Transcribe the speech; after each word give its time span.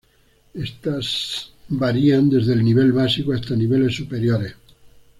Estas 0.55 1.51
varían 1.69 2.27
desde 2.27 2.53
el 2.53 2.63
nivel 2.63 2.91
básico, 2.91 3.33
hasta 3.33 3.55
niveles 3.55 3.93
superiores. 3.95 4.55